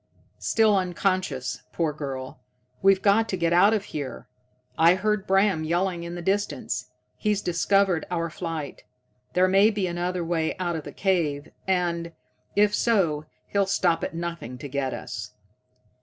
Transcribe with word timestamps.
"Still 0.39 0.77
unconscious, 0.77 1.61
poor 1.73 1.93
girl. 1.93 2.39
We've 2.81 3.03
got 3.03 3.29
to 3.29 3.37
get 3.37 3.53
out 3.53 3.71
of 3.71 3.83
here. 3.93 4.27
I 4.75 4.95
heard 4.95 5.27
Bram 5.27 5.63
yelling 5.63 6.01
in 6.01 6.15
the 6.15 6.23
distance. 6.23 6.89
He's 7.17 7.39
discovered 7.39 8.07
our 8.09 8.31
flight. 8.31 8.81
There 9.33 9.47
may 9.47 9.69
be 9.69 9.85
another 9.85 10.25
way 10.25 10.57
out 10.57 10.75
of 10.75 10.85
the 10.85 10.91
cave, 10.91 11.49
and, 11.67 12.13
if 12.55 12.73
so, 12.73 13.25
he'll 13.49 13.67
stop 13.67 14.03
at 14.03 14.15
nothing 14.15 14.57
to 14.57 14.67
get 14.67 14.91
us. 14.91 15.35